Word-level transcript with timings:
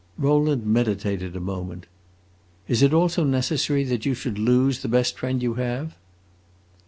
Rowland 0.17 0.65
meditated 0.65 1.35
a 1.35 1.39
moment. 1.39 1.85
"Is 2.67 2.81
it 2.81 2.91
also 2.91 3.23
necessary 3.23 3.83
that 3.83 4.03
you 4.03 4.15
should 4.15 4.39
lose 4.39 4.81
the 4.81 4.87
best 4.87 5.15
friend 5.15 5.43
you 5.43 5.53
have?" 5.61 5.93